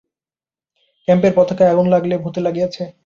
[1.07, 2.83] ক্যাম্পের পতাকায় আগুন তাহলে ভুতে লাগিয়েছে?